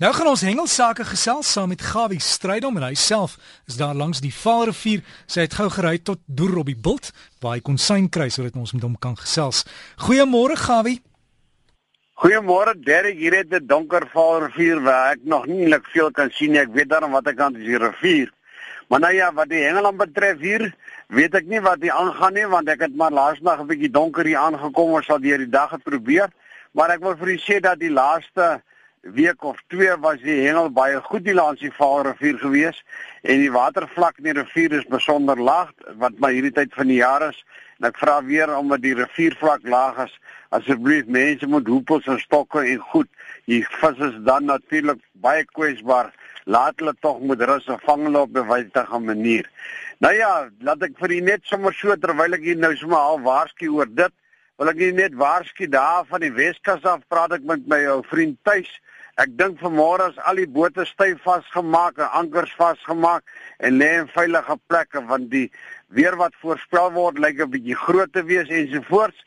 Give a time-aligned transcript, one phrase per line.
[0.00, 3.34] Nou gaan ons hengelsake gesels saam met Gawie Strydom en hy self
[3.68, 5.02] is daar langs die Vaalrivier.
[5.28, 7.10] Sy het gou gery tot Boer op die Bult
[7.44, 9.66] waar hy kon syn kry sodat ons met hom kan gesels.
[10.00, 11.02] Goeiemôre Gawie.
[12.16, 16.52] Goeiemôre Derek, hier het 'n donker Vaalrivier waar ek nog nie net veel kan sien
[16.52, 16.60] nie.
[16.60, 18.32] Ek weet dan wat ek kan is die rivier.
[18.88, 20.74] Maar nou ja, wat die hengeland betref hier,
[21.08, 24.24] weet ek nie wat hier aangaan nie want ek het maar laasnag 'n bietjie donker
[24.24, 26.30] hier aangekom en sal deur die dag het probeer.
[26.72, 28.62] Maar ek wil vir u sê dat die laaste
[29.00, 32.82] week of twee was die hengel baie goed die langs die Vaalrivier gewees
[33.22, 35.72] en die watervlak in die rivier is besonder laag
[36.02, 37.38] wat maar hierdie tyd van die jaar is.
[37.80, 40.16] En ek vra weer omdat die riviervlak laag is
[40.52, 43.08] asseblief mense moet hoepels en stokke en goed
[43.48, 46.12] die vis is dan natuurlik baie kwesbaar.
[46.44, 49.48] Laat hulle tog moet rus en vang hulle op 'n wytige manier.
[50.00, 53.20] Nou ja laat ek vir u net sommer so terwyl ek hier nou sommer al
[53.20, 54.12] waarsku oor dit
[54.60, 58.36] wil ek net waarsku daar van die Weskus af praat ek met my ou vriend
[58.44, 58.68] tuis
[59.20, 63.26] Ek dink vanmôre is al die bote styf vasgemaak en ankers vasgemaak
[63.66, 65.50] en lê in veilige plekke want die
[65.96, 69.18] weer wat voorspel word lyk 'n bietjie groot te wees ensovoorts.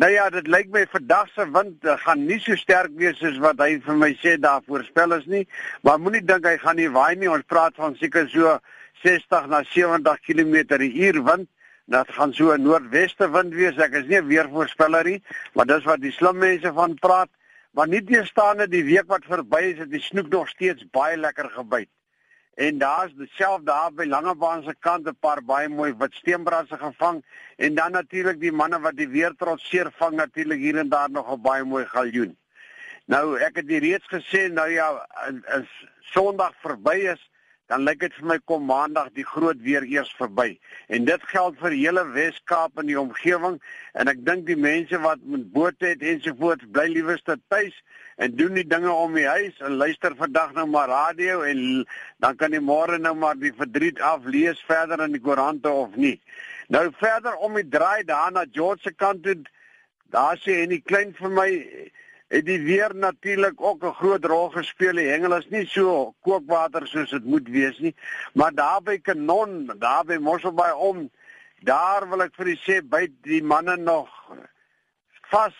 [0.00, 3.38] Nou ja, dit lyk my vandag se wind uh, gaan nie so sterk wees soos
[3.44, 5.46] wat hy vir my sê daar voorspel is nie,
[5.82, 7.28] maar moenie dink hy gaan nie waai nie.
[7.28, 8.58] Ons praat van seker so
[9.04, 11.48] 60 na 70 km/h wind.
[11.84, 13.76] Dat gaan so 'n noordweste wind wees.
[13.76, 15.22] Ek is nie 'n weervoorspeller nie,
[15.54, 17.28] maar dis wat die slim mense van praat.
[17.70, 21.50] Maar nie teestaande die week wat verby is, het die snoek nog steeds baie lekker
[21.50, 21.88] gebyt.
[22.54, 27.24] En daar's dieselfde daar by Langebaan se kant 'n paar baie mooi wit steenbrasse gevang
[27.56, 31.32] en dan natuurlik die manne wat die weer trotseer vang natuurlik hier en daar nog
[31.32, 32.36] 'n baie mooi galjoen.
[33.06, 35.08] Nou ek het reeds gesê nou ja,
[35.58, 37.30] is Sondag verby is,
[37.72, 40.58] dan lyk dit vir my kom maandag die groot weer eers verby.
[40.92, 43.56] En dit geld vir hele Wes-Kaap en die omgewing
[43.96, 47.78] en ek dink die mense wat met bote het ensovoorts bly liewerste tuis
[48.20, 51.62] en doen die dinge om die huis en luister vandag nou maar radio en
[52.20, 56.18] dan kan jy môre nou maar die verdriet aflees verder in die koerante of nie.
[56.68, 59.38] Nou verder om die draai daar na George se kant toe
[60.12, 61.50] daar sê en die klein vir my
[62.32, 64.96] het die weer natuurlik ook 'n groot rol gespeel.
[64.96, 67.94] Die hengel is nie so kookwater soos dit moet wees nie,
[68.32, 71.10] maar daar by Kanon, daar by Mosselbaai om,
[71.60, 74.08] daar wil ek vir u sê by die manne nog
[75.30, 75.54] vas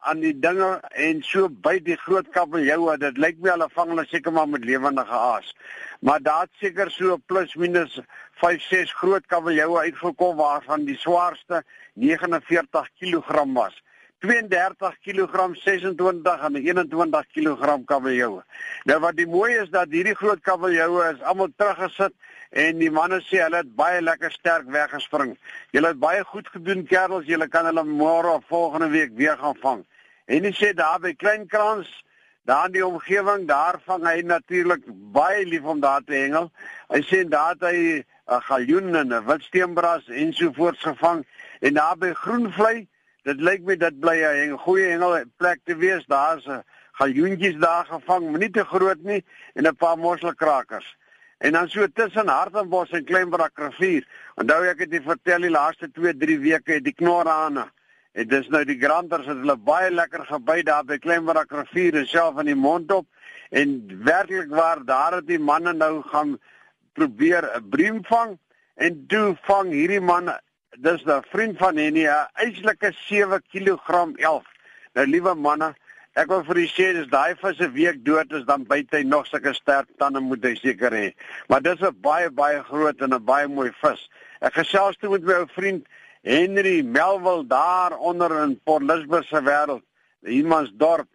[0.00, 2.98] aan die dinge en so by die groot kabeljoue.
[2.98, 5.56] Dit lyk my hulle vang hulle seker maar met lewendige aas.
[6.00, 8.00] Maar daar het seker so plus minus
[8.32, 13.82] 5 6 groot kabeljoue uitgekom waarvan die swaarste 49 kg was.
[14.24, 18.40] 32 kg 26 en 21 kg kabeljou.
[18.84, 22.14] Nou wat die mooi is dat hierdie groot kabeljou is almal teruggesit
[22.50, 25.36] en die manne sê hulle het baie lekker sterk weggespring.
[25.76, 29.56] Julle het baie goed gedoen kerels, julle kan hulle môre of volgende week weer gaan
[29.62, 29.86] vang.
[30.26, 31.88] En hy sê daar by Kleinkrans,
[32.48, 36.50] daar in die omgewing, daar vang hy natuurlik baie lief om daar te hengel.
[36.90, 41.24] Hy sê daar het hy 'n galjoen en 'n witsteenbras ensovoorts gevang
[41.60, 42.88] en daar by Groenvlei
[43.28, 46.04] Dit lyk my dit bly 'n goeie hengel plek te wees.
[46.08, 49.24] Daar's 'n galjoentjies daar gevang, maar nie te groot nie
[49.54, 50.96] en 'n paar mosselkrakers.
[51.38, 54.06] En dan so tussen Hartenbos en Kleinbrak rivier.
[54.34, 57.68] Onthou ek het dit vertel die laaste 2, 3 weke het die knorrane.
[58.12, 62.06] En dis nou die granters het hulle baie lekker gebyt daar by Kleinbrak rivier en
[62.06, 63.06] self in die mond op.
[63.50, 66.38] En werklik waar daar het die manne nou gaan
[66.92, 68.38] probeer 'n breem vang
[68.74, 70.40] en toe vang hierdie manne
[70.80, 74.46] dis 'n vriend van Henny, 'n eislike 7 kg 11.
[74.94, 75.74] Nou liewe manne,
[76.14, 79.02] ek wil vir u sê dis daai vis 'n week dood is dan byt hy
[79.02, 81.14] nog sulke sterk tande moet hy seker hê.
[81.48, 84.08] Maar dis 'n baie baie groot en 'n baie mooi vis.
[84.40, 85.86] Ek gesels toe met my ou vriend
[86.22, 89.82] Henry Melville daar onder in Port Elizabeth se wêreld,
[90.22, 91.08] Imansdorp.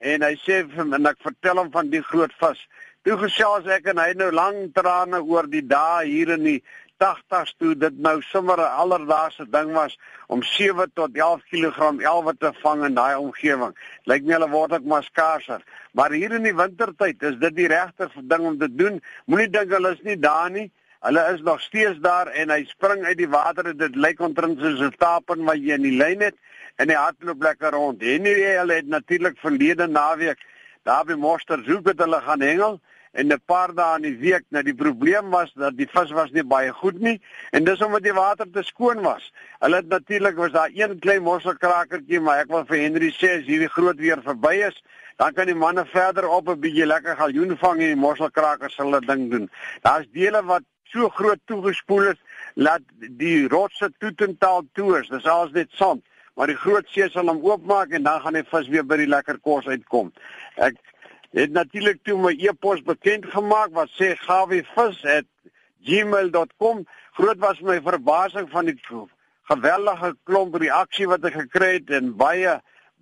[0.00, 2.68] En hy sê vir my en ek vertel hom van die groot vis.
[3.02, 6.62] Toe gesels ek en hy nou lank trane oor die dae hier in die
[6.98, 12.34] 80s toe dit nou sommer 'n alledaagse ding was om 7 tot 11 kg elwe
[12.38, 13.74] te vang in daai omgewing.
[14.04, 15.62] Lyk my hulle word ook maar skaarser.
[15.92, 19.02] Maar hier in die wintertyd is dit die regte ding om te doen.
[19.26, 20.70] Moenie dink hulle is nie daar nie.
[21.00, 24.58] Hulle is nog steeds daar en hy spring uit die water en dit lyk omtrent
[24.58, 26.34] soos 'n tapen wat jy in die lyn het
[26.76, 28.02] en hy hardloop lekker rond.
[28.02, 30.38] En nie hulle het natuurlik verlede naweek
[30.82, 32.80] daar by Monster Zoek het hulle gaan hengel
[33.18, 34.44] en 'n paar dae in die week.
[34.54, 37.20] Nou die probleem was dat die vis was nie baie goed nie
[37.50, 39.32] en dis omdat die water te skoon was.
[39.58, 43.46] Hulle het natuurlik was daar een klein mosselkrakertjie, maar ek wil vir Henry sê as
[43.50, 44.82] hierdie groot weer verby is,
[45.16, 49.00] dan kan die manne verder op 'n bietjie lekker galjoen vang en die mosselkrakers hulle
[49.00, 49.50] ding doen.
[49.82, 52.20] Daar's dele wat so groot toegespoel is
[52.54, 55.08] dat die rotse toetentaal toe is.
[55.08, 56.02] Dis als net sand
[56.38, 59.10] maar die groot see sal hom oopmaak en dan gaan die vis weer by die
[59.10, 60.12] lekker kos uitkom.
[60.54, 60.76] Ek
[61.36, 66.86] het natuurlik toe my e-pos bekend gemaak wat sê gawivis@gmail.com.
[67.12, 68.80] Groot was my verbasing van die
[69.48, 72.58] geweldige klomp reaksie wat ek gekry het en baie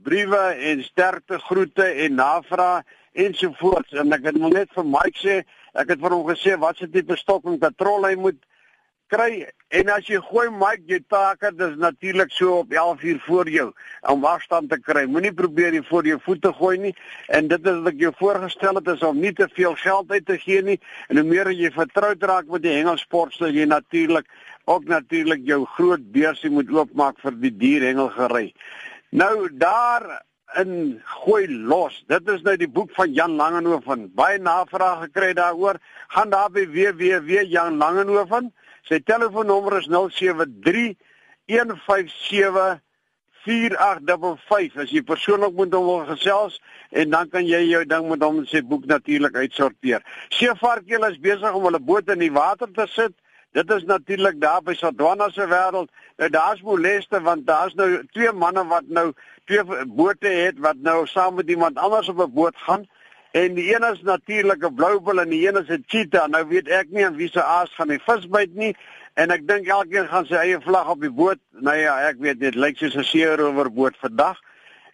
[0.06, 2.84] briewe en sterkte groete en navrae
[3.26, 5.38] ensovoorts en ek het net vir Mike sê
[5.74, 8.38] ek het vir hom gesê wat se tipe stokking patrol hy moet
[9.12, 10.48] kry en as jy gooi
[10.86, 13.72] jy take dis natuurlik so op 11 uur voor jou
[14.08, 16.94] om afstand te kry moenie probeer jy voor jou voete gooi nie
[17.28, 20.26] en dit is wat ek jou voorgestel het is om nie te veel geld uit
[20.26, 24.26] te gee nie en hoe meer jy vertroud raak met die hengelsport sal jy natuurlik
[24.66, 28.52] ook natuurlik jou groot beursie moet oopmaak vir die dierhengelgery
[29.10, 30.22] nou daar
[30.54, 31.96] in gooi los.
[32.08, 34.06] Dit is nou die boek van Jan Langehoven.
[34.14, 35.80] Baie navraag gekry daaroor.
[36.14, 38.52] Gaan daar by www.jan Langehoven.
[38.86, 40.94] Sy telefoonnommer is 073
[41.50, 42.80] 157
[43.46, 46.58] 4855 as jy persoonlik moet hom wil gesels
[46.90, 50.02] en dan kan jy jou ding met hom se boek natuurlik uitsorteer.
[50.34, 53.14] Seevarkjie is besig om hulle boot in die water te sit.
[53.54, 55.90] Dit is natuurlik daar by Sodwana se wêreld.
[56.18, 59.12] Nou daar's moleste want daar's nou twee manne wat nou
[59.46, 62.86] twee bote het wat nou saam met iemand anders op 'n boot gaan
[63.36, 66.28] en die een is natuurlik 'n bloubil en die een is 'n cheetah.
[66.28, 68.76] Nou weet ek nie aan wie se aas gaan die vis byt nie
[69.14, 71.38] en ek dink elkeen gaan sy eie vlag op die boot.
[71.50, 74.40] Nou ja, ek weet dit lyk soos 'n seerower boot vandag.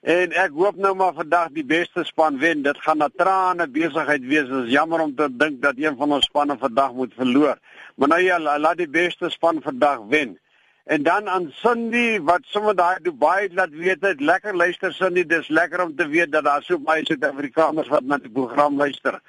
[0.03, 2.63] En ek hoop nou maar vandag die beste span wen.
[2.63, 4.49] Dit gaan 'n trane besigheid wees.
[4.49, 7.59] Dit is jammer om te dink dat een van ons spanne vandag moet verloor.
[7.95, 10.39] Maar nou ja, laat die beste span vandag wen.
[10.85, 15.49] En dan aan Cindy wat sommer daai Dubai laat weet dit lekker luister Cindy dis
[15.49, 19.21] lekker om te weet dat daar so baie Suid-Afrikaners wat na die program luister.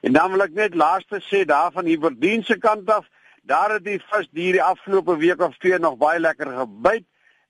[0.00, 3.08] En dan wil ek net laaste sê daar van Hiberdien se kant af,
[3.42, 7.06] daar het die vis die die afgelope week of twee nog baie lekker gebyt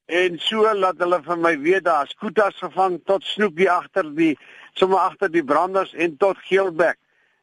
[0.06, 4.38] en so laat hulle vir my weet daar's koetas gevang tot snoepie agter die
[4.72, 6.96] sommer agter die branders en tot geelbek.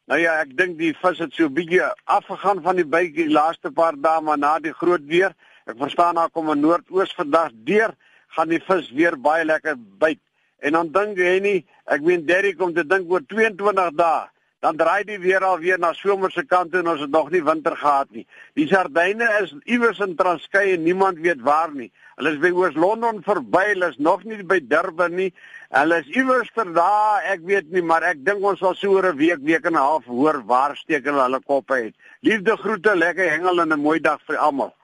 [0.07, 3.69] Nou ja, ek dink die vis het so bietjie afgegaan van die byt die laaste
[3.71, 5.35] paar dae maar na die groot weer
[5.67, 7.91] Ek verstaan daar kom 'n noordoos vandag deur,
[8.35, 10.19] gaan die vis weer baie lekker byt.
[10.59, 14.29] En dan dink jy nie, ek meen Derrick kom te dink oor 22 dae,
[14.63, 17.43] dan draai die weer al weer na somerse kant toe en ons het nog nie
[17.43, 18.25] winter gehad nie.
[18.55, 21.91] Die sardyne is iewers in Transkei en niemand weet waar nie.
[22.15, 25.29] Hulle is by Oos-London verby, hulle is nog nie by Durban nie.
[25.75, 29.11] Hulle is iewers ter daar, ek weet nie, maar ek dink ons sal so oor
[29.11, 31.95] 'n week, week en 'n half hoor waar steek hulle hulle koppe uit.
[32.21, 34.76] Liefde groete, lekker hengel en 'n mooi dag vir almal.